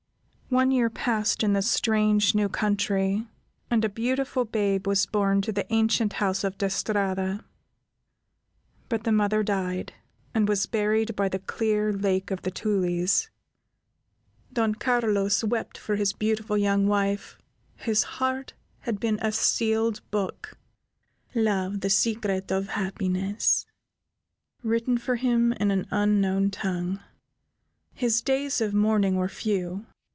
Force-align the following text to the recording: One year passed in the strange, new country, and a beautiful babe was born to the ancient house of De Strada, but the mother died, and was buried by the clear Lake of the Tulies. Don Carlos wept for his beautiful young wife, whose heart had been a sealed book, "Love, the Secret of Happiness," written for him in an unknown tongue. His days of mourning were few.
One 0.51 0.71
year 0.71 0.89
passed 0.89 1.43
in 1.43 1.53
the 1.53 1.61
strange, 1.61 2.35
new 2.35 2.49
country, 2.49 3.25
and 3.69 3.85
a 3.85 3.87
beautiful 3.87 4.43
babe 4.43 4.85
was 4.85 5.05
born 5.05 5.41
to 5.43 5.53
the 5.53 5.65
ancient 5.73 6.11
house 6.19 6.43
of 6.43 6.57
De 6.57 6.69
Strada, 6.69 7.45
but 8.89 9.05
the 9.05 9.13
mother 9.13 9.43
died, 9.43 9.93
and 10.35 10.49
was 10.49 10.65
buried 10.65 11.15
by 11.15 11.29
the 11.29 11.39
clear 11.39 11.93
Lake 11.93 12.31
of 12.31 12.41
the 12.41 12.51
Tulies. 12.51 13.29
Don 14.51 14.75
Carlos 14.75 15.41
wept 15.41 15.77
for 15.77 15.95
his 15.95 16.11
beautiful 16.11 16.57
young 16.57 16.85
wife, 16.85 17.37
whose 17.85 18.03
heart 18.19 18.51
had 18.79 18.99
been 18.99 19.19
a 19.21 19.31
sealed 19.31 20.01
book, 20.11 20.57
"Love, 21.33 21.79
the 21.79 21.89
Secret 21.89 22.51
of 22.51 22.67
Happiness," 22.75 23.65
written 24.63 24.97
for 24.97 25.15
him 25.15 25.53
in 25.53 25.71
an 25.71 25.87
unknown 25.91 26.49
tongue. 26.51 26.99
His 27.93 28.21
days 28.21 28.59
of 28.59 28.73
mourning 28.73 29.15
were 29.15 29.29
few. 29.29 29.85